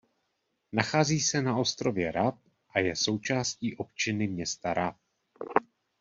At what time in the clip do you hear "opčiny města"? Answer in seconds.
3.77-4.73